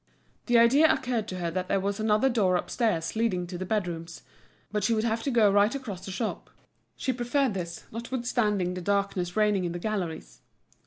The 0.47 0.57
idea 0.57 0.91
occurred 0.91 1.27
to 1.27 1.37
her 1.37 1.51
that 1.51 1.67
there 1.67 1.79
was 1.79 1.99
another 1.99 2.27
door 2.27 2.55
upstairs 2.55 3.15
leading 3.15 3.45
to 3.45 3.55
the 3.59 3.67
bedrooms; 3.67 4.23
but 4.71 4.83
she 4.83 4.95
would 4.95 5.03
have 5.03 5.21
to 5.21 5.29
go 5.29 5.51
right 5.51 5.75
across 5.75 6.03
the 6.05 6.11
shop. 6.11 6.49
She 6.95 7.13
preferred 7.13 7.53
this, 7.53 7.83
notwithstanding 7.91 8.73
the 8.73 8.81
darkness 8.81 9.35
reigning 9.37 9.63
in 9.63 9.73
the 9.73 9.77
galleries. 9.77 10.39